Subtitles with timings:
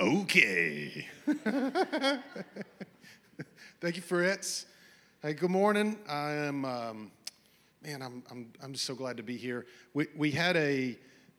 [0.00, 1.06] Okay.
[3.82, 4.64] Thank you, Fritz.
[5.20, 5.98] Hey, good morning.
[6.08, 7.10] I am, um,
[7.84, 9.66] man, I'm, I'm, I'm just so glad to be here.
[9.92, 10.96] We, we had a,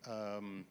[0.07, 0.65] um,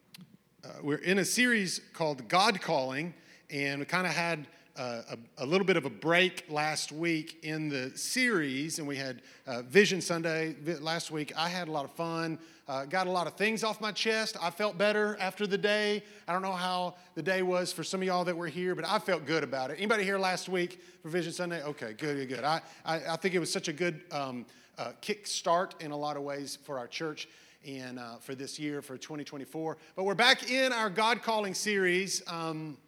[0.65, 3.13] uh, we're in a series called God Calling,
[3.51, 4.47] and we kind of had
[4.81, 9.21] a, a, little bit of a break last week in the series, and we had
[9.47, 11.33] uh, Vision Sunday last week.
[11.37, 14.39] I had a lot of fun, uh, got a lot of things off my chest.
[14.41, 16.03] I felt better after the day.
[16.27, 18.87] I don't know how the day was for some of y'all that were here, but
[18.87, 19.75] I felt good about it.
[19.77, 21.63] Anybody here last week for Vision Sunday?
[21.63, 22.45] Okay, good, good, good.
[22.45, 24.47] I, I, I think it was such a good um,
[24.79, 27.29] uh, kick start in a lot of ways for our church
[27.67, 29.77] and uh, for this year, for 2024.
[29.95, 32.23] But we're back in our God Calling series.
[32.27, 32.79] Um,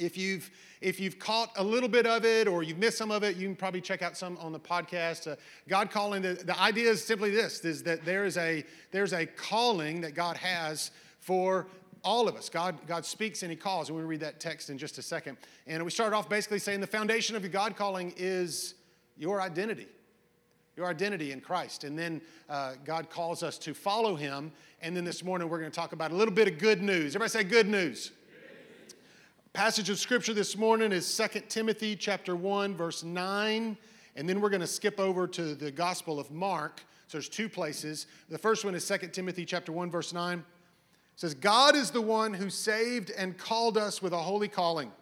[0.00, 0.50] if you've
[0.80, 3.46] if you've caught a little bit of it or you've missed some of it, you
[3.46, 5.30] can probably check out some on the podcast.
[5.30, 5.36] Uh,
[5.68, 9.26] God calling, the, the idea is simply this, is that there is a, there's a
[9.26, 11.66] calling that God has for
[12.02, 12.48] all of us.
[12.48, 13.90] God, God speaks and He calls.
[13.90, 15.36] And we'll read that text in just a second.
[15.66, 18.74] And we started off basically saying the foundation of your God calling is
[19.18, 19.86] your identity,
[20.76, 21.84] your identity in Christ.
[21.84, 24.50] And then uh, God calls us to follow Him.
[24.80, 27.14] And then this morning we're going to talk about a little bit of good news.
[27.14, 28.12] Everybody say good news.
[29.52, 33.76] Passage of scripture this morning is 2 Timothy chapter 1 verse 9
[34.14, 36.84] and then we're going to skip over to the Gospel of Mark.
[37.08, 38.06] So there's two places.
[38.28, 40.38] The first one is 2 Timothy chapter 1 verse 9.
[40.38, 40.44] It
[41.16, 44.92] says God is the one who saved and called us with a holy calling.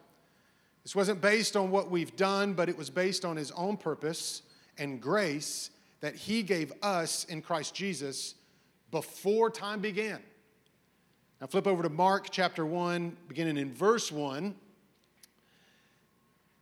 [0.81, 4.41] This wasn't based on what we've done, but it was based on his own purpose
[4.79, 5.69] and grace
[6.01, 8.33] that he gave us in Christ Jesus
[8.89, 10.23] before time began.
[11.41, 14.53] Now flip over to Mark chapter 1, beginning in verse 1.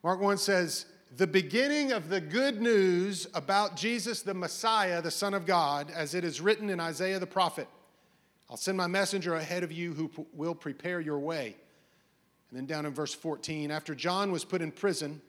[0.04, 5.34] Mark 1 says, The beginning of the good news about Jesus the Messiah, the Son
[5.34, 7.68] of God, as it is written in Isaiah the prophet.
[8.52, 11.56] I'll send my messenger ahead of you who will prepare your way.
[12.52, 15.22] And then down in verse 14, after John was put in prison,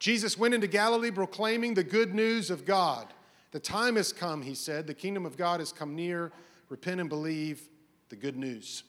[0.00, 3.06] Jesus went into Galilee proclaiming the good news of God.
[3.52, 4.88] The time has come, he said.
[4.88, 6.32] The kingdom of God has come near.
[6.68, 7.68] Repent and believe
[8.10, 8.82] the good news.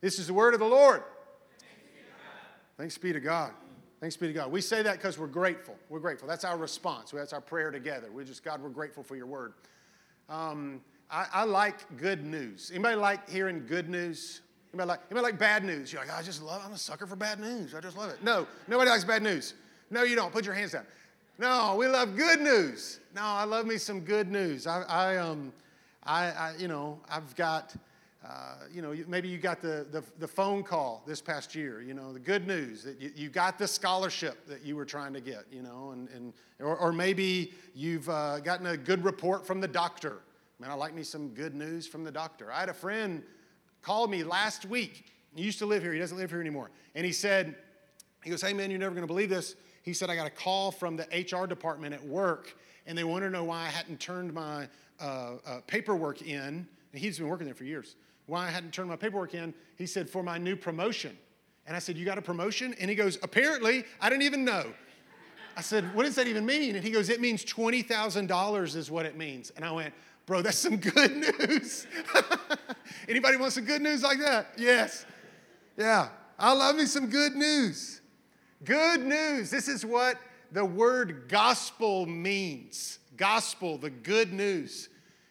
[0.00, 1.04] This is the word of the Lord.
[2.76, 3.52] Thanks be to God.
[4.00, 4.50] Thanks be to God.
[4.50, 5.76] We say that because we're grateful.
[5.88, 6.26] We're grateful.
[6.26, 7.12] That's our response.
[7.12, 8.10] That's our prayer together.
[8.12, 9.52] We just, God, we're grateful for your word.
[10.28, 12.70] Um, I, I, like good news.
[12.74, 14.40] Anybody like hearing good news?
[14.72, 15.92] Anybody like, anybody like bad news?
[15.92, 17.74] You're like, I just love, I'm a sucker for bad news.
[17.74, 18.24] I just love it.
[18.24, 19.54] No, nobody likes bad news.
[19.90, 20.32] No, you don't.
[20.32, 20.86] Put your hands down.
[21.38, 23.00] No, we love good news.
[23.14, 24.66] No, I love me some good news.
[24.66, 25.52] I, I um,
[26.04, 27.74] I, I, you know, I've got,
[28.24, 31.92] uh, you know, maybe you got the, the, the, phone call this past year, you
[31.92, 35.20] know, the good news that you, you got the scholarship that you were trying to
[35.20, 39.60] get, you know, and, and or, or maybe you've uh, gotten a good report from
[39.60, 40.20] the doctor.
[40.60, 42.52] Man, I like me some good news from the doctor.
[42.52, 43.24] I had a friend
[43.82, 45.06] call me last week.
[45.34, 45.92] He used to live here.
[45.92, 46.70] He doesn't live here anymore.
[46.94, 47.56] And he said,
[48.22, 49.56] he goes, hey, man, you're never going to believe this.
[49.82, 52.56] He said, I got a call from the HR department at work,
[52.86, 54.68] and they want to know why I hadn't turned my
[55.00, 56.68] uh, uh, paperwork in.
[56.92, 57.96] And he's been working there for years
[58.26, 59.54] why I hadn't turned my paperwork in.
[59.76, 61.16] He said, for my new promotion.
[61.66, 62.74] And I said, You got a promotion?
[62.80, 64.72] And he goes, Apparently, I didn't even know.
[65.56, 66.76] I said, What does that even mean?
[66.76, 69.50] And he goes, It means $20,000 is what it means.
[69.50, 69.94] And I went,
[70.26, 71.86] Bro, that's some good news.
[73.08, 74.48] Anybody want some good news like that?
[74.56, 75.04] Yes.
[75.76, 76.08] Yeah.
[76.38, 78.00] I love me some good news.
[78.64, 79.50] Good news.
[79.50, 80.18] This is what
[80.50, 82.98] the word gospel means.
[83.16, 84.88] Gospel, the good news.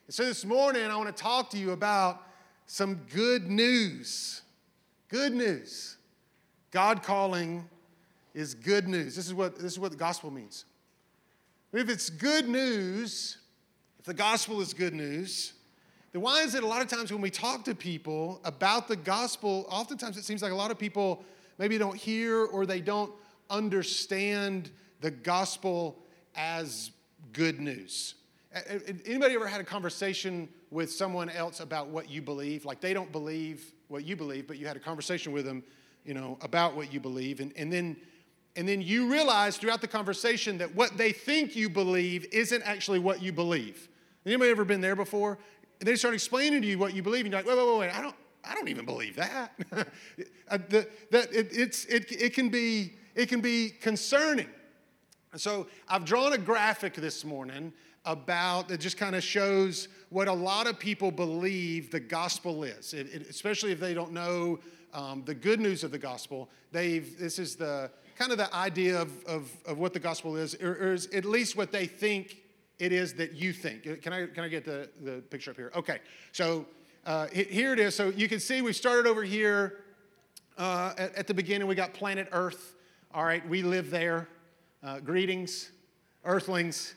[0.08, 2.22] And so this morning, I want to talk to you about
[2.72, 4.44] some good news.
[5.09, 5.98] Good news.
[6.72, 7.68] God calling
[8.34, 9.14] is good news.
[9.14, 10.64] This is what, this is what the gospel means.
[11.74, 13.40] If it's good news,
[14.00, 15.52] if the gospel is good news,
[16.14, 18.96] then why is it a lot of times when we talk to people about the
[18.96, 21.26] gospel, oftentimes it seems like a lot of people
[21.58, 23.12] maybe don't hear or they don't
[23.50, 24.72] understand
[25.02, 26.00] the gospel
[26.38, 26.92] as
[27.34, 28.16] good news.
[29.06, 32.66] Anybody ever had a conversation with someone else about what you believe.
[32.66, 35.63] Like they don't believe what you believe, but you had a conversation with them,
[36.03, 37.40] you know, about what you believe.
[37.40, 37.97] And, and then
[38.55, 42.99] and then you realize throughout the conversation that what they think you believe isn't actually
[42.99, 43.87] what you believe.
[44.26, 45.37] Anybody ever been there before?
[45.79, 47.79] And they start explaining to you what you believe, and you're like, wait, wait, wait,
[47.79, 49.53] wait, I don't, I don't even believe that.
[50.49, 54.49] Uh, that it, it's, it, it, can be, it can be concerning.
[55.37, 57.72] So I've drawn a graphic this morning
[58.06, 62.94] about that just kind of shows what a lot of people believe the gospel is,
[62.94, 64.59] it, it, especially if they don't know
[64.94, 66.50] um, the good news of the gospel.
[66.72, 70.56] They've this is the kind of the idea of, of, of what the gospel is,
[70.56, 72.38] or, or is at least what they think
[72.80, 73.84] it is that you think.
[74.02, 75.72] Can I can I get the, the picture up here?
[75.76, 76.00] Okay,
[76.32, 76.66] so
[77.06, 77.96] uh, here it is.
[77.96, 79.84] So you can see we started over here
[80.58, 82.76] uh, at, at, the beginning, we got planet Earth.
[83.14, 84.28] All right, we live there.
[84.84, 85.72] Uh, greetings,
[86.24, 86.96] Earthlings.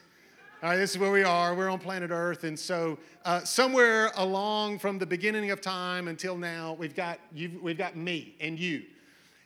[0.64, 1.54] All right, this is where we are.
[1.54, 2.44] We're on planet Earth.
[2.44, 2.96] And so,
[3.26, 8.34] uh, somewhere along from the beginning of time until now, we've got, we've got me
[8.40, 8.84] and you.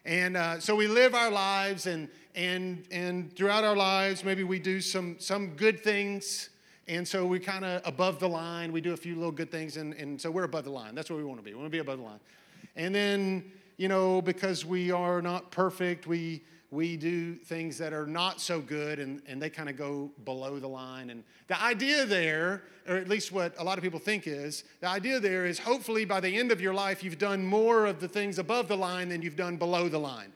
[0.05, 4.61] And uh, so we live our lives, and, and, and throughout our lives, maybe we
[4.61, 6.51] do some, some good things.
[6.87, 8.71] And so we kind of above the line.
[8.71, 10.95] We do a few little good things, and, and so we're above the line.
[10.95, 11.51] That's where we want to be.
[11.51, 12.21] We want to be above the line.
[12.77, 18.07] And then, you know, because we are not perfect, we we do things that are
[18.07, 21.09] not so good and, and they kind of go below the line.
[21.09, 24.89] And the idea there, or at least what a lot of people think is, the
[24.89, 28.09] idea there is hopefully by the end of your life, you've done more of the
[28.09, 30.31] things above the line than you've done below the line.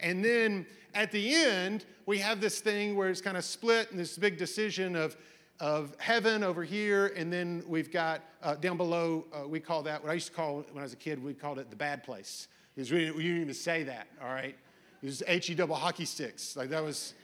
[0.00, 3.98] And then at the end, we have this thing where it's kind of split and
[3.98, 5.16] this big decision of,
[5.58, 10.02] of heaven over here, and then we've got uh, down below, uh, we call that,
[10.02, 12.04] what I used to call when I was a kid, we called it the bad
[12.04, 12.48] place.
[12.78, 14.54] Because we, didn't even say that, all right?
[15.02, 16.56] It was HE double hockey sticks.
[16.56, 17.14] Like that was,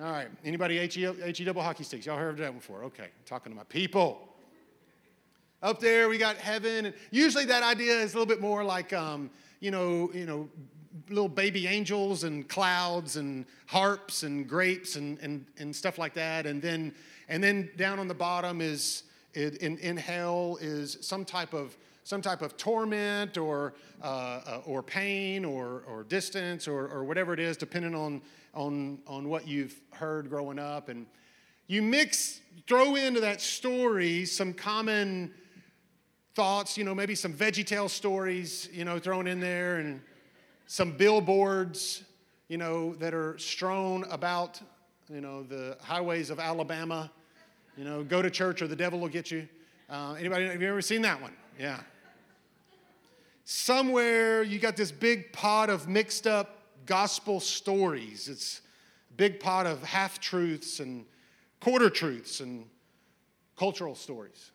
[0.00, 0.28] all right.
[0.42, 2.06] Anybody HE, HE double hockey sticks?
[2.06, 2.82] Y'all heard of that before?
[2.84, 4.26] Okay, I'm talking to my people.
[5.62, 6.86] Up there, we got heaven.
[6.86, 9.28] And usually that idea is a little bit more like, um,
[9.60, 10.48] you know, you know,
[11.10, 16.46] little baby angels and clouds and harps and grapes and, and, and stuff like that.
[16.46, 16.94] And then,
[17.28, 19.02] and then down on the bottom is,
[19.34, 24.82] in, in hell is some type of some type of torment or, uh, uh, or
[24.82, 28.20] pain or, or distance or, or whatever it is, depending on,
[28.54, 30.88] on, on what you've heard growing up.
[30.88, 31.06] And
[31.68, 35.32] you mix, throw into that story some common
[36.34, 40.00] thoughts, you know, maybe some Veggie Tale stories, you know, thrown in there and
[40.66, 42.02] some billboards,
[42.48, 44.60] you know, that are strewn about,
[45.08, 47.10] you know, the highways of Alabama.
[47.76, 49.48] You know, go to church or the devil will get you.
[49.88, 51.32] Uh, anybody, have you ever seen that one?
[51.58, 51.80] Yeah
[53.44, 58.28] somewhere you got this big pot of mixed up gospel stories.
[58.28, 58.60] It's
[59.10, 61.04] a big pot of half truths and
[61.60, 62.66] quarter truths and
[63.56, 64.50] cultural stories.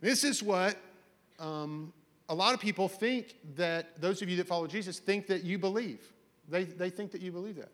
[0.00, 0.76] This is what
[1.38, 1.92] um,
[2.28, 5.58] a lot of people think that those of you that follow Jesus think that you
[5.58, 6.00] believe.
[6.48, 7.70] They, they think that you believe that.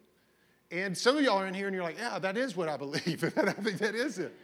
[0.70, 2.76] And some of y'all are in here and you're like, yeah, that is what I
[2.76, 3.23] believe.
[3.23, 4.35] And I think that is it.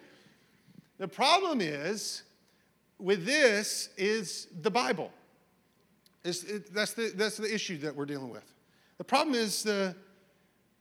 [0.98, 2.22] The problem is,
[2.98, 5.10] with this, is the Bible.
[6.24, 8.50] It, that's, the, that's the issue that we're dealing with.
[8.98, 9.94] The problem is the,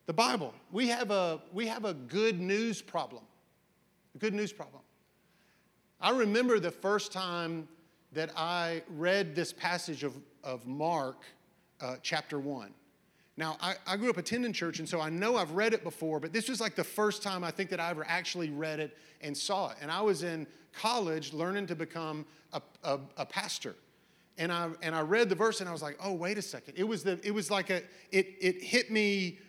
[0.06, 0.54] the Bible.
[0.72, 3.24] We have, a, we have a good news problem.
[4.16, 4.81] A good news problem.
[6.00, 7.68] I remember the first time
[8.13, 11.24] that I read this passage of, of Mark
[11.81, 12.69] uh, chapter 1.
[13.36, 16.19] Now, I, I, grew up attending church, and so I know I've read it before,
[16.19, 18.96] but this was like the first time I think that I ever actually read it
[19.22, 19.78] and saw it.
[19.81, 23.75] And I was in college learning to become a, a, a pastor
[24.38, 26.76] and I and I read the verse and I was like, oh, wait a second.
[26.78, 27.82] It was the it was like a
[28.12, 29.40] it it hit me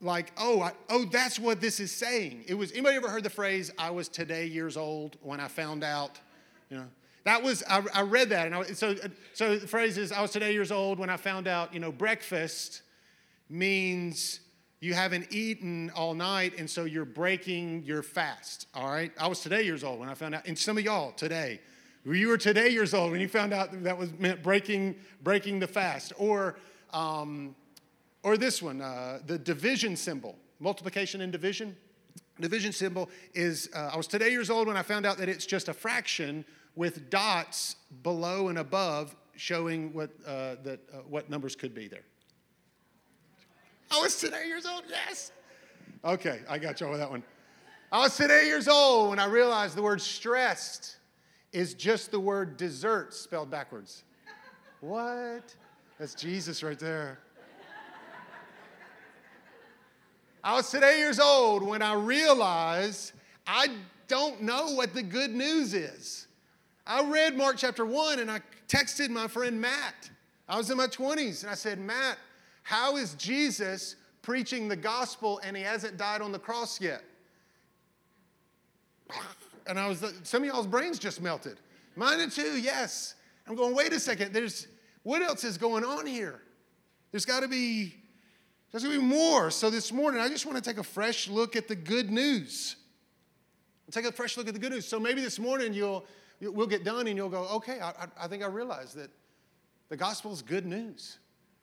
[0.00, 2.44] like, oh, I, oh, that's what this is saying.
[2.46, 5.84] It was anybody ever heard the phrase, I was today years old when I found
[5.84, 6.20] out,
[6.70, 6.86] you know.
[7.24, 8.94] That was I, I read that and I, so
[9.32, 11.90] so the phrase is I was today years old when I found out, you know,
[11.90, 12.82] breakfast
[13.48, 14.40] means
[14.78, 19.10] you haven't eaten all night and so you're breaking your fast, all right?
[19.18, 21.60] I was today years old when I found out and some of y'all today
[22.14, 25.58] you were today years old when you found out that, that was meant breaking, breaking
[25.58, 26.12] the fast.
[26.18, 26.56] Or,
[26.92, 27.56] um,
[28.22, 31.76] or this one, uh, the division symbol, multiplication and division.
[32.40, 35.46] Division symbol is, uh, I was today years old when I found out that it's
[35.46, 36.44] just a fraction
[36.76, 42.04] with dots below and above showing what, uh, that, uh, what numbers could be there.
[43.90, 45.32] I was today years old, yes.
[46.04, 47.22] Okay, I got y'all with that one.
[47.90, 50.96] I was today years old when I realized the word stressed
[51.52, 54.04] is just the word dessert spelled backwards.
[54.80, 55.54] What?
[55.98, 57.18] That's Jesus right there.
[60.44, 63.12] I was today years old when I realized
[63.46, 63.68] I
[64.06, 66.28] don't know what the good news is.
[66.86, 70.10] I read Mark chapter 1 and I texted my friend Matt.
[70.48, 72.18] I was in my 20s and I said, Matt,
[72.62, 77.02] how is Jesus preaching the gospel and he hasn't died on the cross yet?
[79.68, 81.58] And I was, some of y'all's brains just melted.
[81.96, 83.14] Mine too, yes.
[83.46, 84.66] I'm going, wait a second, there's,
[85.02, 86.40] what else is going on here?
[87.12, 87.94] There's got to be,
[88.70, 89.50] there's got to be more.
[89.50, 92.76] So this morning, I just want to take a fresh look at the good news.
[93.90, 94.86] Take a fresh look at the good news.
[94.86, 96.04] So maybe this morning you'll,
[96.40, 99.10] we'll get done and you'll go, okay, I, I think I realize that
[99.88, 101.18] the gospel is good news.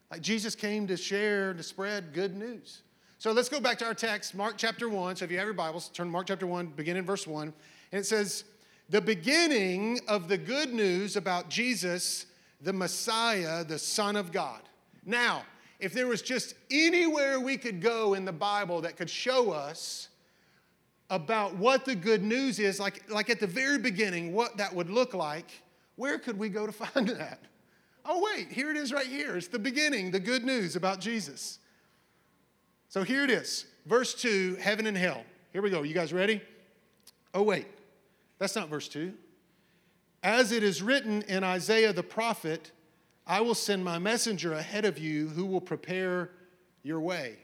[0.10, 2.84] Like Jesus came to share, to spread good news.
[3.18, 5.18] So let's go back to our text, Mark chapter 1.
[5.18, 7.54] So if you have your Bibles, turn to Mark chapter 1, begin in verse 1.
[7.94, 8.44] And it says,
[8.90, 12.26] The beginning of the good news about Jesus,
[12.60, 14.62] the Messiah, the Son of God.
[15.06, 15.44] Now,
[15.80, 20.10] if there was just anywhere we could go in the Bible that could show us
[21.12, 24.90] about what the good news is, like, like at the very beginning, what that would
[24.90, 25.52] look like,
[25.96, 27.42] where could we go to find that?
[28.06, 29.38] Oh, wait, here it is right here.
[29.38, 31.60] It's the beginning, the good news about Jesus.
[32.90, 33.66] So here it is.
[33.86, 35.24] Verse 2, heaven and hell.
[35.52, 35.84] Here we go.
[35.84, 36.42] You guys ready?
[37.34, 37.66] Oh, wait,
[38.44, 39.14] that's not verse 2.
[40.22, 42.72] As it is written in Isaiah the prophet,
[43.26, 46.30] I will send my messenger ahead of you who will prepare
[46.84, 47.38] your way.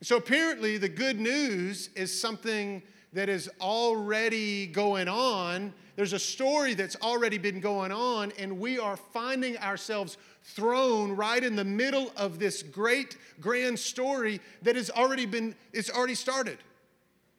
[0.00, 2.82] So apparently, the good news is something
[3.12, 5.74] that is already going on.
[5.96, 11.44] There's a story that's already been going on, and we are finding ourselves thrown right
[11.44, 16.56] in the middle of this great grand story that has already been, it's already started.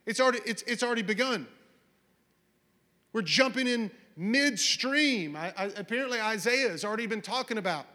[0.05, 1.47] It's already, it's, it's already begun.
[3.13, 5.35] We're jumping in midstream.
[5.35, 7.85] I, I, apparently, Isaiah has already been talking about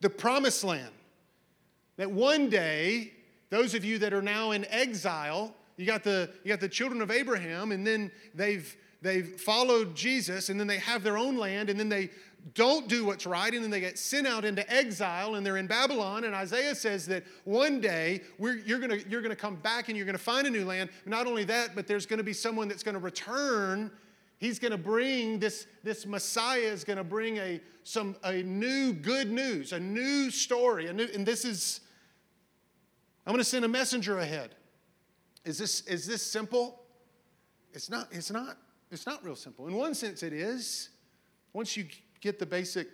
[0.00, 0.92] the promised land.
[1.96, 3.12] That one day,
[3.50, 7.00] those of you that are now in exile, you got the, you got the children
[7.00, 11.70] of Abraham, and then they've, they've followed Jesus, and then they have their own land,
[11.70, 12.10] and then they
[12.52, 15.66] don't do what's right, and then they get sent out into exile, and they're in
[15.66, 16.24] Babylon.
[16.24, 20.16] And Isaiah says that one day you're going you're to come back and you're going
[20.16, 20.90] to find a new land.
[21.06, 23.90] Not only that, but there's going to be someone that's going to return
[24.38, 28.92] He's going to bring this, this Messiah is going to bring a, some, a new
[28.92, 30.88] good news, a new story.
[30.88, 31.80] A new, and this is,
[33.26, 34.54] I'm going to send a messenger ahead.
[35.44, 36.82] Is this, is this simple?
[37.72, 38.58] It's not, it's not,
[38.90, 39.66] it's not real simple.
[39.66, 40.90] In one sense, it is.
[41.52, 41.86] Once you
[42.24, 42.88] get the basic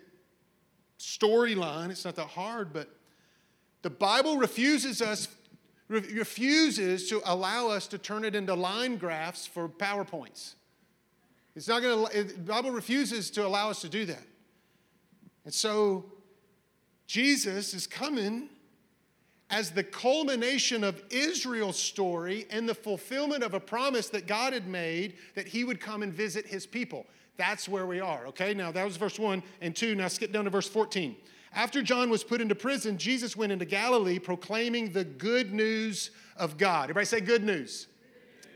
[0.99, 2.89] storyline, it's not that hard, but
[3.81, 5.29] the Bible refuses us,
[5.87, 10.55] refuses to allow us to turn it into line graphs for PowerPoints.
[11.55, 14.23] It's not going to, the Bible refuses to allow us to do that.
[15.45, 16.05] And so
[17.07, 18.49] Jesus is coming
[19.49, 24.67] as the culmination of Israel's story and the fulfillment of a promise that God had
[24.67, 27.05] made that he would come and visit his people.
[27.41, 28.53] That's where we are, okay?
[28.53, 29.95] Now, that was verse 1 and 2.
[29.95, 31.15] Now, skip down to verse 14.
[31.55, 36.59] After John was put into prison, Jesus went into Galilee proclaiming the good news of
[36.59, 36.83] God.
[36.83, 37.87] Everybody say good news.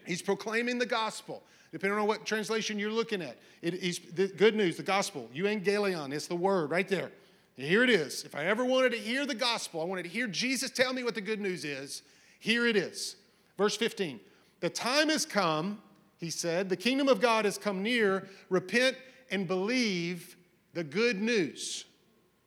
[0.05, 3.37] He's proclaiming the gospel depending on what translation you're looking at.
[3.63, 7.09] It is the good news, the gospel, euangelion, it's the word right there.
[7.57, 8.23] Here it is.
[8.23, 11.03] If I ever wanted to hear the gospel, I wanted to hear Jesus tell me
[11.03, 12.03] what the good news is.
[12.39, 13.15] Here it is.
[13.57, 14.19] Verse 15.
[14.59, 15.81] The time has come,
[16.25, 18.27] he said, the kingdom of God has come near.
[18.49, 18.97] Repent
[19.29, 20.35] and believe
[20.73, 21.85] the good news.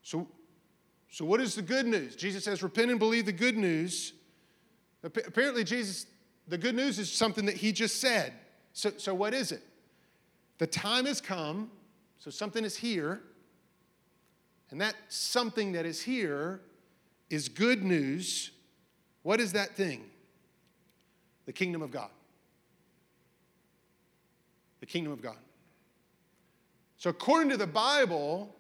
[0.03, 0.27] So,
[1.09, 2.17] so what is the good news?
[2.17, 4.15] Jesus says, repent and believe the good news.
[5.05, 6.07] Apparently, Jesus,
[6.49, 8.33] the good news is something that he just said.
[8.73, 9.63] So, so what is it?
[10.59, 11.71] The time has come,
[12.19, 13.21] so something is here,
[14.73, 16.63] and that something that is here
[17.31, 18.51] is good news.
[19.23, 20.03] What is that thing?
[21.47, 22.11] The kingdom of God.
[24.81, 25.37] The kingdom of God.
[26.97, 28.55] So, according to the Bible,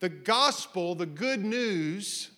[0.00, 2.30] the gospel, the good news,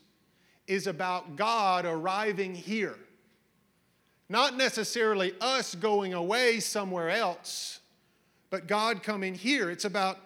[0.67, 2.97] is about God arriving here.
[4.29, 7.81] Not necessarily us going away somewhere else,
[8.51, 9.71] but God coming here.
[9.71, 10.19] It's about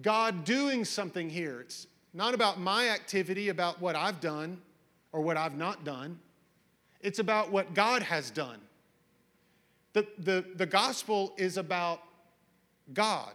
[0.00, 1.60] God doing something here.
[1.60, 4.60] It's not about my activity, about what I've done
[5.12, 6.18] or what I've not done.
[7.00, 8.58] It's about what God has done.
[9.98, 12.00] The, the, the gospel is about
[12.92, 13.32] God.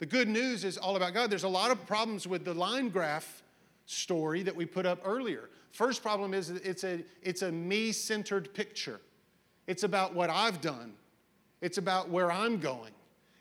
[0.00, 1.30] The good news is all about God.
[1.30, 3.44] There's a lot of problems with the line graph
[3.84, 5.48] story that we put up earlier.
[5.70, 9.00] First problem is it's a, it's a me centered picture.
[9.68, 10.94] It's about what I've done,
[11.60, 12.92] it's about where I'm going.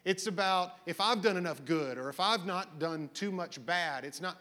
[0.04, 4.06] It's about if I've done enough good or if I've not done too much bad.
[4.06, 4.38] It's not,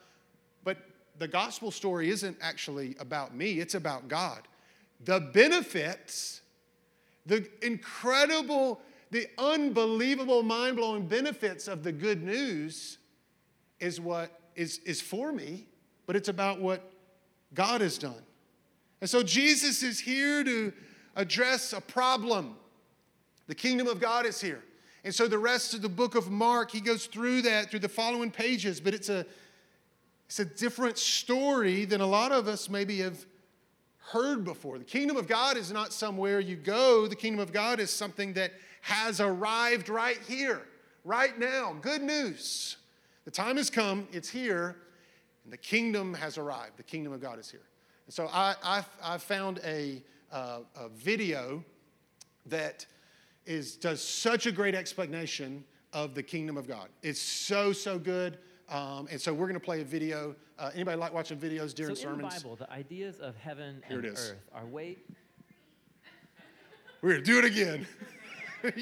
[0.62, 0.76] but
[1.18, 4.42] the gospel story isn't actually about me, it's about God.
[5.06, 6.42] The benefits,
[7.26, 12.98] the incredible, the unbelievable, mind blowing benefits of the good news
[13.80, 15.66] is what is, is for me,
[16.06, 16.92] but it's about what
[17.54, 18.22] God has done.
[19.00, 20.72] And so Jesus is here to
[21.16, 22.56] address a problem.
[23.46, 24.62] The kingdom of God is here.
[25.04, 27.88] And so the rest of the book of Mark, he goes through that through the
[27.88, 29.26] following pages, but it's a
[30.26, 33.24] it's a different story than a lot of us maybe have
[34.10, 34.78] heard before.
[34.78, 37.06] The kingdom of God is not somewhere you go.
[37.06, 40.62] The kingdom of God is something that has arrived right here,
[41.04, 41.76] right now.
[41.80, 42.76] Good news.
[43.24, 44.76] The time has come, it's here,
[45.44, 46.76] and the kingdom has arrived.
[46.76, 47.66] The kingdom of God is here.
[48.06, 51.64] And so I, I, I found a, uh, a video
[52.46, 52.84] that
[53.46, 56.88] is, does such a great explanation of the kingdom of God.
[57.02, 58.38] It's so, so good.
[58.68, 60.34] Um, and so we're going to play a video.
[60.58, 62.42] Uh, anybody like watching videos during so in the sermons?
[62.42, 64.30] Bible, the ideas of heaven Here and it is.
[64.30, 64.96] earth are way
[67.02, 67.86] We're going to do it again.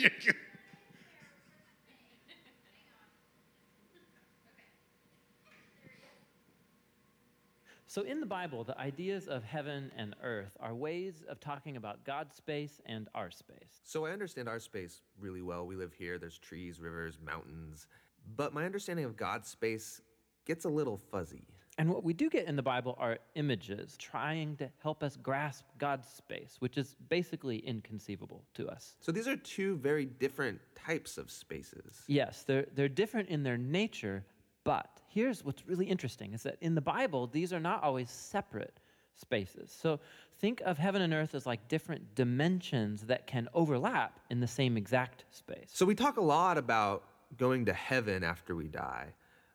[7.93, 12.05] So, in the Bible, the ideas of heaven and earth are ways of talking about
[12.05, 13.83] God's space and our space.
[13.85, 15.67] So I understand our space really well.
[15.67, 17.87] We live here, there's trees, rivers, mountains.
[18.37, 20.01] But my understanding of God's space
[20.47, 21.47] gets a little fuzzy.
[21.79, 25.65] And what we do get in the Bible are images trying to help us grasp
[25.79, 28.95] God's space, which is basically inconceivable to us.
[29.01, 32.03] So these are two very different types of spaces.
[32.09, 34.23] Yes, they're, they're different in their nature,
[34.65, 38.79] but here's what's really interesting is that in the Bible, these are not always separate
[39.15, 39.75] spaces.
[39.77, 39.99] So
[40.39, 44.77] think of heaven and earth as like different dimensions that can overlap in the same
[44.77, 45.71] exact space.
[45.73, 47.05] So we talk a lot about
[47.37, 49.09] going to heaven after we die,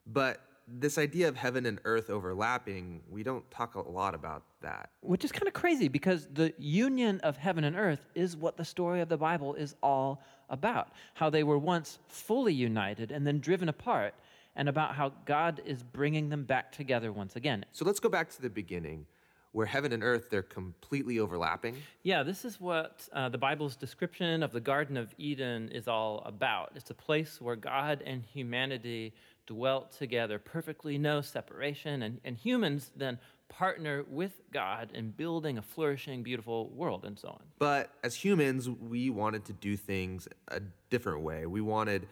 [0.06, 4.90] but this idea of heaven and earth overlapping, we don't talk a lot about that.
[5.00, 8.64] Which is kind of crazy because the union of heaven and earth is what the
[8.64, 10.92] story of the Bible is all about.
[11.14, 14.14] How they were once fully united and then driven apart,
[14.56, 17.64] and about how God is bringing them back together once again.
[17.72, 19.06] So let's go back to the beginning,
[19.52, 21.76] where heaven and earth, they're completely overlapping.
[22.02, 26.22] Yeah, this is what uh, the Bible's description of the Garden of Eden is all
[26.26, 26.72] about.
[26.74, 29.14] It's a place where God and humanity
[29.46, 35.62] dwelt together, perfectly no separation, and, and humans then partner with God in building a
[35.62, 37.40] flourishing, beautiful world, and so on.
[37.58, 41.46] But as humans, we wanted to do things a different way.
[41.46, 42.06] We wanted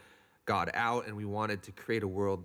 [0.46, 2.44] God out and we wanted to create a world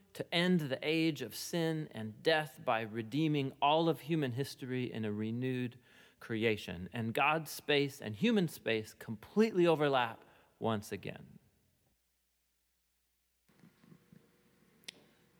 [0.13, 5.05] to end the age of sin and death by redeeming all of human history in
[5.05, 5.75] a renewed
[6.19, 6.89] creation.
[6.93, 10.19] And God's space and human space completely overlap
[10.59, 11.23] once again.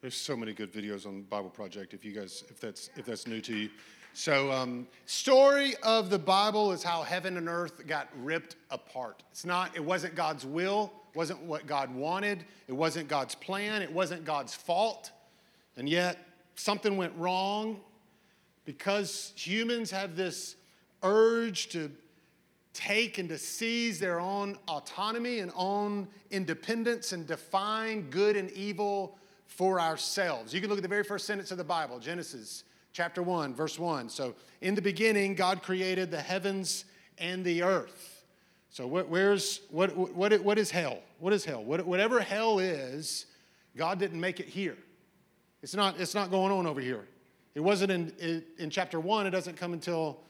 [0.02, 1.94] There's so many good videos on Bible Project.
[1.94, 3.70] If you guys, if that's if that's new to you,
[4.14, 9.22] so um, story of the Bible is how heaven and earth got ripped apart.
[9.32, 9.76] It's not.
[9.76, 10.92] It wasn't God's will.
[11.16, 12.46] Wasn't what God wanted.
[12.68, 13.82] It wasn't God's plan.
[13.82, 15.12] It wasn't God's fault.
[15.78, 16.18] And yet
[16.56, 17.80] something went wrong
[18.66, 20.56] because humans have this
[21.04, 21.92] urge to
[22.74, 29.18] take and to seize their own autonomy and own independence and define good and evil
[29.46, 30.54] for ourselves.
[30.54, 33.78] You can look at the very first sentence of the Bible, Genesis chapter 1, verse
[33.78, 34.10] 1.
[34.10, 36.86] So, in the beginning, God created the heavens
[37.18, 38.21] and the earth.
[38.72, 41.00] So, where's, what, what, what is hell?
[41.20, 41.62] What is hell?
[41.62, 43.26] whatever hell is,
[43.76, 44.78] God didn't make it here.
[45.62, 47.06] It's not, it's not going on over here.
[47.54, 50.22] It wasn't in, in chapter 1, it doesn't come until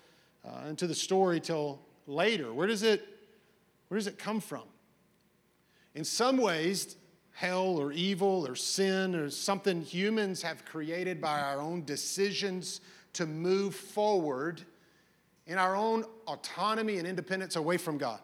[0.43, 2.51] uh, into the story till later.
[2.51, 3.07] Where does it,
[3.89, 4.63] where does it come from?
[5.93, 6.95] In some ways,
[7.33, 12.81] hell or evil or sin or something humans have created by our own decisions
[13.13, 14.63] to move forward
[15.45, 18.19] in our own autonomy and independence away from God.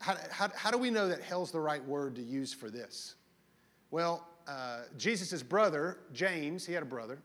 [0.00, 3.14] How, how, how do we know that hell's the right word to use for this?
[3.90, 7.18] Well, uh, Jesus' brother, James, he had a brother.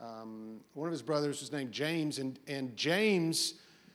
[0.00, 3.54] Um, one of his brothers was named James, and, and James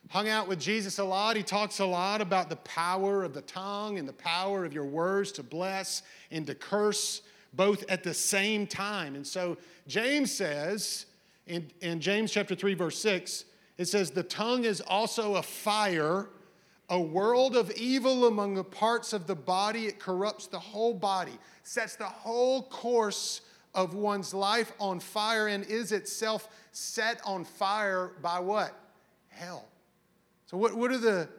[0.09, 1.35] hung out with Jesus a lot.
[1.35, 4.85] He talks a lot about the power of the tongue and the power of your
[4.85, 7.21] words to bless and to curse
[7.53, 9.15] both at the same time.
[9.15, 9.57] And so
[9.87, 11.05] James says
[11.45, 13.45] in, in James chapter 3, verse 6,
[13.77, 16.29] it says, The tongue is also a fire,
[16.89, 19.85] a world of evil among the parts of the body.
[19.85, 23.41] It corrupts the whole body, sets the whole course
[23.73, 28.77] of one's life on fire, and is itself set on fire by what?
[29.29, 29.65] Hell.
[30.45, 31.29] So, what, what, are, the,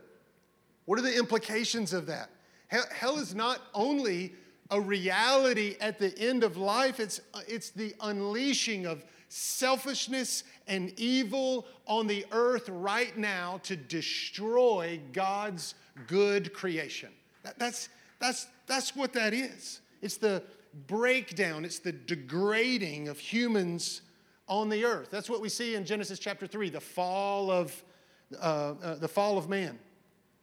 [0.86, 2.30] what are the implications of that?
[2.68, 4.32] Hell, hell is not only
[4.70, 11.66] a reality at the end of life, it's, it's the unleashing of selfishness and evil
[11.86, 15.74] on the earth right now to destroy God's
[16.06, 17.10] good creation.
[17.42, 19.80] That, that's, that's, that's what that is.
[20.00, 20.42] It's the
[20.86, 24.02] breakdown, it's the degrading of humans
[24.48, 25.08] on the earth.
[25.10, 27.84] That's what we see in Genesis chapter 3, the fall of
[28.40, 29.78] uh, uh, the fall of man.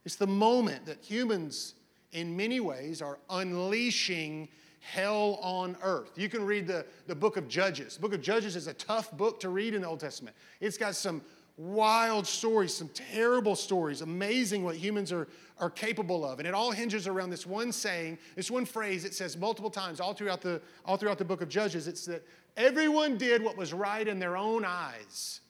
[0.05, 1.75] It's the moment that humans,
[2.11, 4.49] in many ways, are unleashing
[4.81, 6.11] hell on earth.
[6.17, 7.95] You can read the, the book of Judges.
[7.95, 10.35] The book of Judges is a tough book to read in the Old Testament.
[10.59, 11.21] It's got some
[11.57, 15.27] wild stories, some terrible stories, amazing what humans are,
[15.59, 16.39] are capable of.
[16.39, 19.99] And it all hinges around this one saying, this one phrase it says multiple times
[19.99, 21.87] all throughout the, all throughout the book of Judges.
[21.87, 22.25] It's that
[22.57, 25.41] everyone did what was right in their own eyes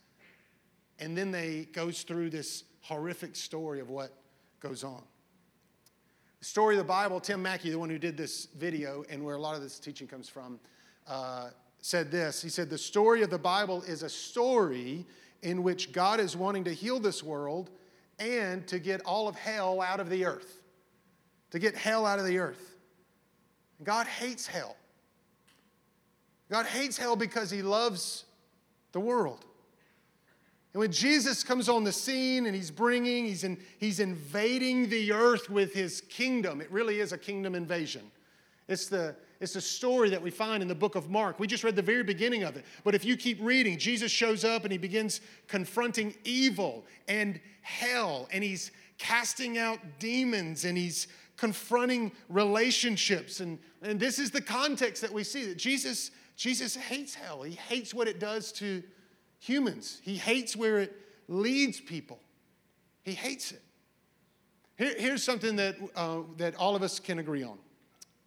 [1.02, 4.14] and then they goes through this horrific story of what
[4.60, 5.02] goes on.
[6.42, 9.40] Story of the Bible, Tim Mackie, the one who did this video and where a
[9.40, 10.60] lot of this teaching comes from,
[11.08, 11.50] uh,
[11.82, 12.42] said this.
[12.42, 15.06] He said, The story of the Bible is a story
[15.44, 17.70] in which God is wanting to heal this world
[18.18, 20.64] and to get all of hell out of the earth.
[21.52, 22.76] To get hell out of the earth.
[23.84, 24.76] God hates hell.
[26.50, 28.26] God hates hell because he loves
[28.94, 29.46] the world.
[30.74, 35.12] And when Jesus comes on the scene and he's bringing, he's, in, he's invading the
[35.12, 38.10] earth with his kingdom, it really is a kingdom invasion.
[38.70, 41.40] It's the, it's the story that we find in the book of Mark.
[41.40, 42.64] We just read the very beginning of it.
[42.86, 48.30] But if you keep reading, Jesus shows up and he begins confronting evil and hell,
[48.32, 53.42] and he's casting out demons and he's confronting relationships.
[53.42, 57.44] And, and this is the context that we see that Jesus Jesus hates hell.
[57.44, 58.82] He hates what it does to
[59.42, 60.96] humans, he hates where it
[61.28, 62.20] leads people.
[63.04, 63.62] He hates it.
[64.78, 67.58] Here, here's something that, uh, that all of us can agree on.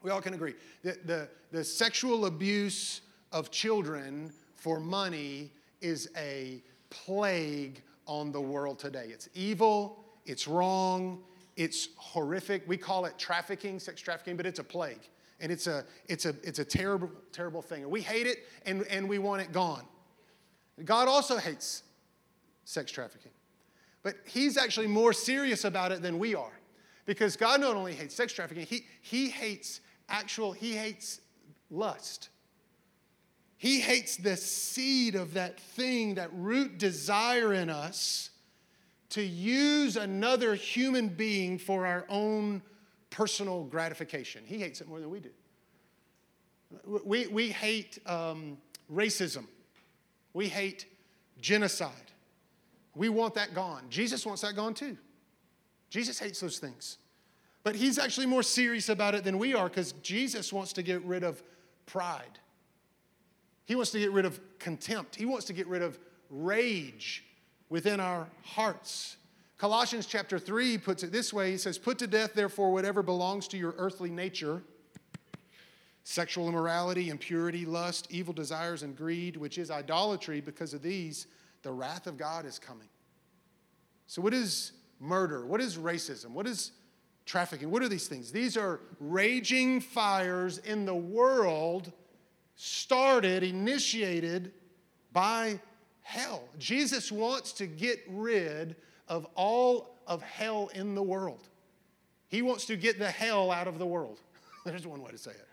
[0.03, 0.55] We all can agree.
[0.83, 3.00] The, the, the sexual abuse
[3.33, 9.07] of children for money is a plague on the world today.
[9.09, 11.22] It's evil, it's wrong,
[11.57, 12.64] it's horrific.
[12.66, 15.09] We call it trafficking, sex trafficking, but it's a plague.
[15.40, 17.88] And it's a, it's a, it's a terrible, terrible thing.
[17.88, 19.85] We hate it and, and we want it gone.
[20.82, 21.82] God also hates
[22.64, 23.30] sex trafficking.
[24.02, 26.52] But he's actually more serious about it than we are.
[27.06, 31.20] Because God not only hates sex trafficking, he, he hates actual, he hates
[31.70, 32.30] lust.
[33.56, 38.30] He hates the seed of that thing, that root desire in us
[39.10, 42.62] to use another human being for our own
[43.10, 44.42] personal gratification.
[44.44, 45.30] He hates it more than we do.
[47.04, 48.58] We, we hate um,
[48.92, 49.46] racism,
[50.35, 50.87] we hate
[51.40, 51.90] genocide.
[52.94, 53.85] We want that gone.
[53.88, 54.99] Jesus wants that gone too.
[55.88, 56.99] Jesus hates those things.
[57.62, 61.03] But he's actually more serious about it than we are because Jesus wants to get
[61.05, 61.42] rid of
[61.87, 62.38] pride.
[63.64, 65.16] He wants to get rid of contempt.
[65.16, 67.25] He wants to get rid of rage
[67.70, 69.16] within our hearts.
[69.57, 73.49] Colossians chapter 3 puts it this way He says, Put to death, therefore, whatever belongs
[73.49, 74.62] to your earthly nature
[76.05, 80.40] sexual immorality, impurity, lust, evil desires, and greed, which is idolatry.
[80.40, 81.27] Because of these,
[81.62, 82.88] the wrath of God is coming.
[84.07, 85.45] So, what is murder?
[85.47, 86.31] What is racism?
[86.31, 86.73] What is
[87.25, 87.71] trafficking?
[87.71, 88.31] What are these things?
[88.31, 91.90] These are raging fires in the world
[92.55, 94.53] started, initiated
[95.12, 95.59] by
[96.03, 96.45] hell.
[96.59, 98.77] Jesus wants to get rid
[99.09, 101.49] of all of hell in the world.
[102.29, 104.21] He wants to get the hell out of the world.
[104.67, 105.49] There's one way to say it.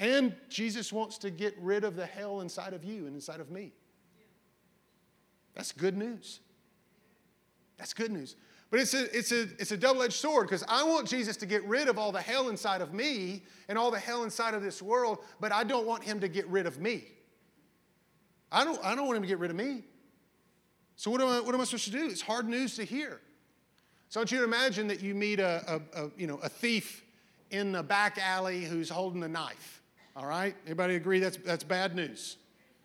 [0.00, 3.50] And Jesus wants to get rid of the hell inside of you and inside of
[3.50, 3.72] me.
[5.54, 6.40] That's good news.
[7.76, 8.34] That's good news.
[8.70, 11.46] But it's a, it's a, it's a double edged sword because I want Jesus to
[11.46, 14.62] get rid of all the hell inside of me and all the hell inside of
[14.62, 17.04] this world, but I don't want him to get rid of me.
[18.50, 19.82] I don't, I don't want him to get rid of me.
[20.96, 22.06] So, what am, I, what am I supposed to do?
[22.06, 23.20] It's hard news to hear.
[24.08, 26.48] So, I want you to imagine that you meet a, a, a you know, a
[26.48, 27.04] thief
[27.50, 29.79] in the back alley who's holding a knife.
[30.16, 30.54] All right?
[30.66, 32.36] Anybody agree that's, that's bad news?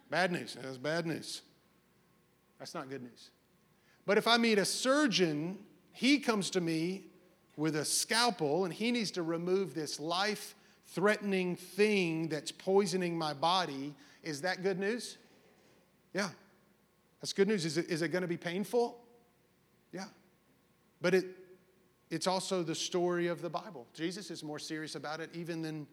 [0.10, 0.58] Bad news.
[0.62, 1.42] That's bad news.
[2.60, 3.32] That's not good news.
[4.06, 5.58] But if I meet a surgeon,
[5.92, 7.06] he comes to me
[7.58, 10.56] with a scalpel and he needs to remove this life
[10.88, 13.96] threatening thing that's poisoning my body.
[14.24, 15.18] Is that good news?
[16.14, 16.30] Yeah.
[17.22, 17.66] That's good news.
[17.66, 19.00] Is it, is it going to be painful?
[19.92, 20.06] Yeah.
[21.02, 21.26] But it,
[22.10, 23.88] it's also the story of the Bible.
[23.94, 25.88] Jesus is more serious about it even than,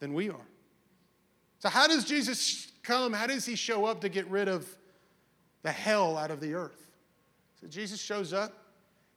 [0.00, 0.46] than we are.
[1.58, 3.12] So, how does Jesus come?
[3.12, 4.66] How does he show up to get rid of
[5.62, 6.86] the hell out of the earth?
[7.60, 8.52] So, Jesus shows up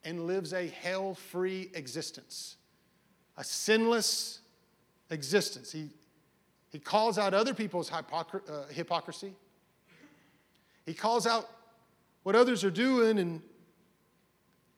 [0.04, 2.56] and lives a hell free existence,
[3.38, 4.40] a sinless
[5.12, 5.72] existence.
[5.72, 5.90] He,
[6.70, 9.34] he calls out other people's hypocr- uh, hypocrisy,
[10.86, 11.48] he calls out
[12.24, 13.42] what others are doing, and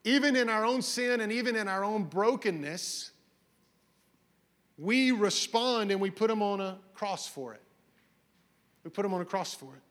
[0.04, 3.10] even in our own sin and even in our own brokenness,
[4.78, 7.62] we respond and we put them on a cross for it.
[8.82, 9.82] We put them on a cross for it.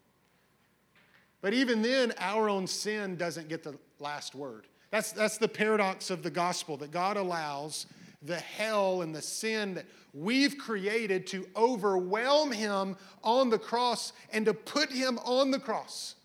[1.41, 4.67] But even then, our own sin doesn't get the last word.
[4.91, 7.88] That's, that's the paradox of the gospel that God allows
[8.22, 14.46] the hell and the sin that we've created to overwhelm him on the cross and
[14.46, 16.15] to put him on the cross.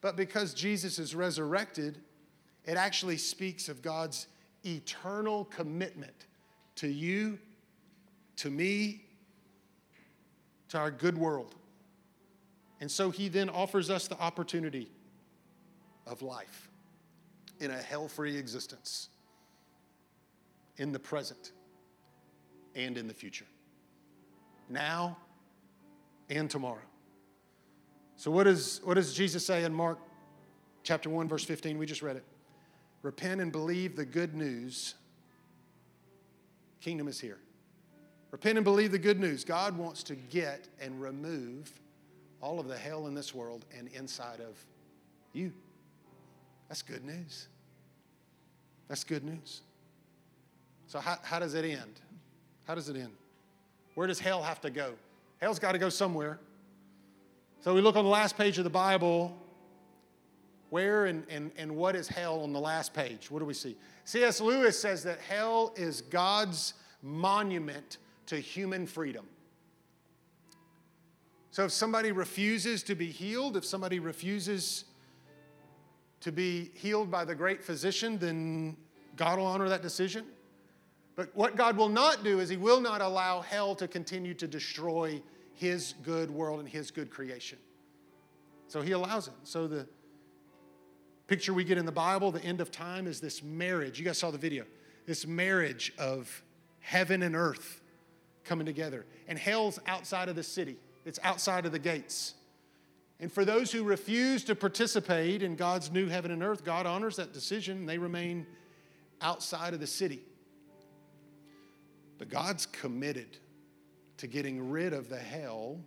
[0.00, 1.98] But because Jesus is resurrected,
[2.64, 4.28] it actually speaks of God's
[4.64, 6.26] eternal commitment
[6.76, 7.38] to you,
[8.36, 9.04] to me,
[10.68, 11.54] to our good world.
[12.80, 14.90] And so he then offers us the opportunity
[16.06, 16.68] of life
[17.60, 19.08] in a hell free existence
[20.76, 21.52] in the present
[22.74, 23.46] and in the future,
[24.68, 25.16] now
[26.28, 26.82] and tomorrow.
[28.16, 29.98] So, what, is, what does Jesus say in Mark
[30.82, 31.78] chapter 1, verse 15?
[31.78, 32.24] We just read it.
[33.02, 34.94] Repent and believe the good news.
[36.86, 37.38] Kingdom is here.
[38.30, 39.42] Repent and believe the good news.
[39.42, 41.68] God wants to get and remove
[42.40, 44.54] all of the hell in this world and inside of
[45.32, 45.52] you.
[46.68, 47.48] That's good news.
[48.86, 49.62] That's good news.
[50.86, 52.00] So, how, how does it end?
[52.68, 53.16] How does it end?
[53.96, 54.92] Where does hell have to go?
[55.40, 56.38] Hell's got to go somewhere.
[57.62, 59.36] So, we look on the last page of the Bible.
[60.70, 63.30] Where and, and, and what is hell on the last page?
[63.30, 63.76] What do we see?
[64.04, 64.40] C.S.
[64.40, 69.26] Lewis says that hell is God's monument to human freedom.
[71.50, 74.84] So if somebody refuses to be healed, if somebody refuses
[76.20, 78.76] to be healed by the great physician, then
[79.16, 80.26] God will honor that decision.
[81.14, 84.46] But what God will not do is He will not allow hell to continue to
[84.46, 85.22] destroy
[85.54, 87.58] His good world and His good creation.
[88.68, 89.34] So He allows it.
[89.44, 89.86] So the
[91.26, 93.98] picture we get in the Bible, the end of time, is this marriage.
[93.98, 94.64] You guys saw the video.
[95.06, 96.42] This marriage of
[96.80, 97.80] heaven and earth
[98.44, 99.04] coming together.
[99.28, 102.34] And hell's outside of the city, it's outside of the gates.
[103.18, 107.16] And for those who refuse to participate in God's new heaven and earth, God honors
[107.16, 108.46] that decision and they remain
[109.22, 110.20] outside of the city.
[112.18, 113.38] But God's committed
[114.18, 115.80] to getting rid of the hell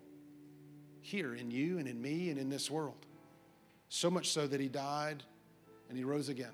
[1.02, 3.06] here in you and in me and in this world.
[3.90, 5.24] So much so that He died
[5.90, 6.54] and He rose again.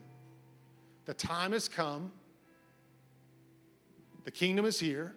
[1.05, 2.11] The time has come,
[4.23, 5.15] the kingdom is here.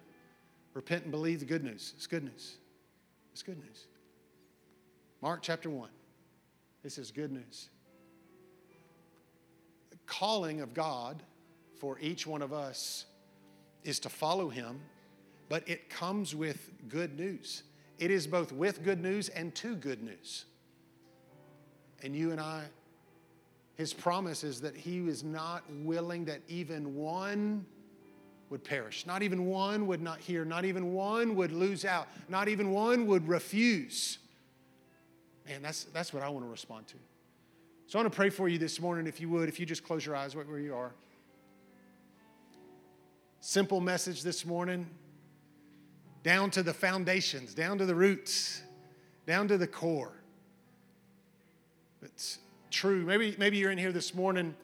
[0.74, 1.94] Repent and believe the good news.
[1.96, 2.59] It's good news.
[3.33, 3.87] It's good news.
[5.22, 5.88] Mark chapter 1.
[6.85, 7.70] This is good news.
[9.90, 11.22] The calling of God
[11.81, 13.07] for each one of us
[13.83, 14.81] is to follow him,
[15.48, 17.62] but it comes with good news.
[17.98, 20.44] It is both with good news and to good news.
[22.02, 22.64] And you and I,
[23.74, 27.64] his promise is that he is not willing that even one
[28.50, 29.06] would perish.
[29.06, 30.44] Not even one would not hear.
[30.44, 32.08] Not even one would lose out.
[32.28, 34.18] Not even one would refuse.
[35.46, 36.96] Man, that's, that's what I want to respond to.
[37.87, 39.82] So I want to pray for you this morning, if you would, if you just
[39.82, 40.92] close your eyes right where you are.
[43.40, 44.87] Simple message this morning,
[46.22, 48.62] down to the foundations, down to the roots,
[49.26, 50.17] down to the core.
[52.02, 52.38] It's
[52.70, 53.04] true.
[53.04, 54.54] Maybe, maybe you're in here this morning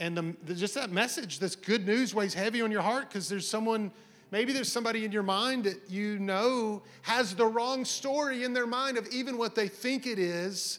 [0.00, 3.28] and the, the, just that message, this good news weighs heavy on your heart because
[3.28, 3.92] there's someone,
[4.30, 8.66] maybe there's somebody in your mind that you know has the wrong story in their
[8.66, 10.78] mind of even what they think it is,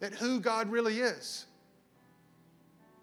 [0.00, 1.46] that who God really is.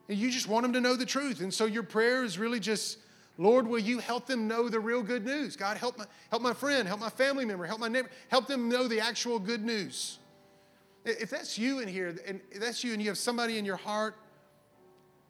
[0.07, 1.41] And you just want them to know the truth.
[1.41, 2.99] And so your prayer is really just,
[3.39, 5.55] Lord, will you help them know the real good news?
[5.55, 8.69] God, help my, help my friend, help my family member, help my neighbor, help them
[8.69, 10.19] know the actual good news.
[11.09, 14.15] If that's you in here, and that's you, and you have somebody in your heart,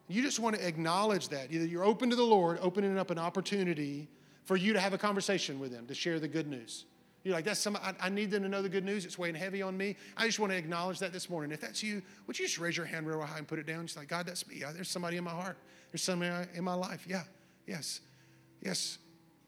[0.07, 1.51] you just want to acknowledge that.
[1.51, 4.07] Either you're open to the Lord, opening up an opportunity
[4.45, 6.85] for you to have a conversation with them, to share the good news.
[7.23, 9.03] You're like, that's some, I, I, need them to know the good news.
[9.03, 9.97] It's weighing heavy on me.
[10.15, 11.51] I just want to acknowledge that this morning.
[11.51, 13.85] If that's you, would you just raise your hand real high and put it down?
[13.85, 14.63] Just like, God, that's me.
[14.73, 15.57] There's somebody in my heart.
[15.91, 17.05] There's somebody in my life.
[17.05, 17.23] Yeah,
[17.67, 17.99] yes,
[18.61, 18.99] yes,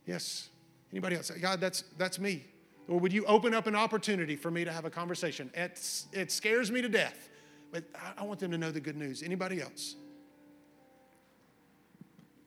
[0.05, 0.49] yes.
[0.91, 1.31] Anybody else?
[1.31, 2.43] God, that's, that's me.
[2.89, 5.52] Or would you open up an opportunity for me to have a conversation?
[5.54, 7.30] It's, it scares me to death,
[7.71, 7.84] but
[8.17, 9.21] I, want them to know the good news.
[9.21, 9.95] Anybody else?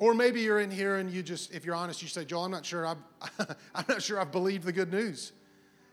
[0.00, 2.50] Or maybe you're in here and you just, if you're honest, you say, Joel, I'm
[2.50, 2.98] not sure I've,
[3.74, 5.30] I'm not sure I've believed the good news.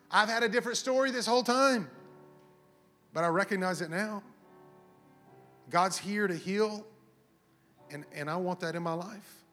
[0.09, 1.87] I've had a different story this whole time,
[3.13, 4.23] but I recognize it now.
[5.69, 6.87] God's here to heal,
[7.91, 9.43] and, and I want that in my life.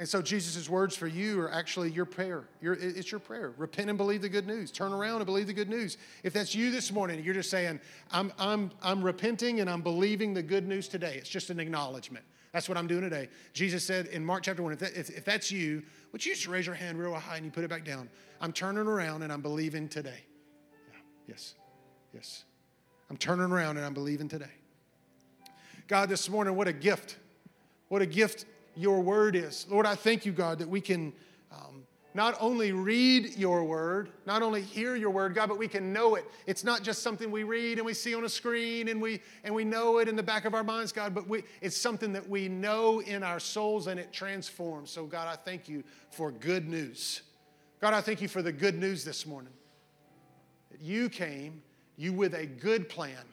[0.00, 2.44] And so Jesus' words for you are actually your prayer.
[2.62, 3.52] Your, it's your prayer.
[3.58, 4.70] Repent and believe the good news.
[4.70, 5.98] Turn around and believe the good news.
[6.24, 7.78] If that's you this morning, you're just saying,
[8.10, 11.16] I'm, I'm, I'm repenting and I'm believing the good news today.
[11.16, 12.24] It's just an acknowledgement.
[12.50, 13.28] That's what I'm doing today.
[13.52, 15.82] Jesus said in Mark chapter 1, if, that, if, if that's you,
[16.12, 18.08] would you just raise your hand real high and you put it back down?
[18.40, 20.24] I'm turning around and I'm believing today.
[20.88, 21.56] Yeah, yes,
[22.14, 22.44] yes.
[23.10, 24.52] I'm turning around and I'm believing today.
[25.88, 27.18] God, this morning, what a gift.
[27.88, 28.46] What a gift
[28.80, 29.66] your word is.
[29.68, 31.12] Lord, I thank you, God, that we can
[31.52, 35.92] um, not only read your word, not only hear your word, God, but we can
[35.92, 36.24] know it.
[36.46, 39.54] It's not just something we read and we see on a screen and we and
[39.54, 42.28] we know it in the back of our minds, God, but we, it's something that
[42.28, 44.90] we know in our souls and it transforms.
[44.90, 47.22] So, God, I thank you for good news.
[47.80, 49.52] God, I thank you for the good news this morning.
[50.70, 51.62] That you came,
[51.96, 53.24] you with a good plan.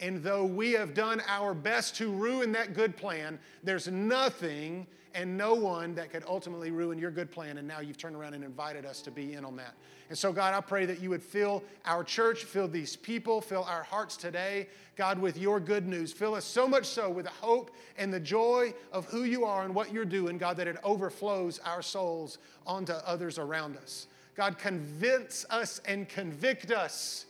[0.00, 5.36] And though we have done our best to ruin that good plan, there's nothing and
[5.36, 7.58] no one that could ultimately ruin your good plan.
[7.58, 9.74] And now you've turned around and invited us to be in on that.
[10.08, 13.64] And so, God, I pray that you would fill our church, fill these people, fill
[13.64, 16.12] our hearts today, God, with your good news.
[16.12, 19.64] Fill us so much so with the hope and the joy of who you are
[19.64, 24.06] and what you're doing, God, that it overflows our souls onto others around us.
[24.36, 27.26] God, convince us and convict us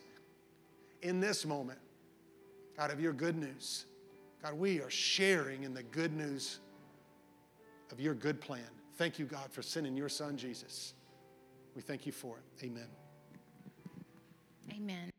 [1.02, 1.78] in this moment,
[2.78, 3.86] God, of your good news.
[4.40, 6.60] God, we are sharing in the good news
[7.90, 8.62] of your good plan.
[8.96, 10.94] Thank you, God, for sending your son, Jesus.
[11.74, 12.64] We thank you for it.
[12.64, 12.86] Amen.
[14.72, 15.10] Amen.